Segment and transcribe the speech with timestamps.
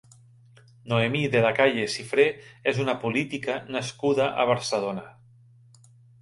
[0.93, 2.25] Noemí de la Calle Sifré
[2.71, 5.07] és una política nascuda a Barcelona.